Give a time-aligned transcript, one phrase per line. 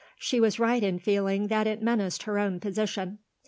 [0.17, 3.19] She was right in feeling that it menaced her own position.